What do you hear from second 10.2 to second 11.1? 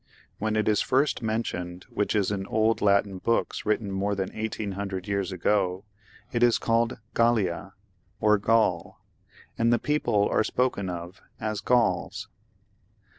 are spoken